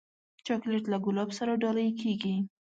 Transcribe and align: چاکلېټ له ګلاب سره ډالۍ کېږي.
چاکلېټ 0.45 0.83
له 0.91 0.97
ګلاب 1.05 1.29
سره 1.39 1.51
ډالۍ 1.61 1.89
کېږي. 2.01 2.35